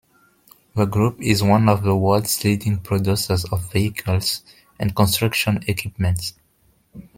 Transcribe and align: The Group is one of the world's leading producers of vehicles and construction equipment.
The 0.73 0.85
Group 0.85 1.21
is 1.21 1.43
one 1.43 1.69
of 1.69 1.83
the 1.83 1.95
world's 1.95 2.43
leading 2.43 2.79
producers 2.79 3.45
of 3.45 3.71
vehicles 3.71 4.41
and 4.79 4.95
construction 4.95 5.63
equipment. 5.67 6.33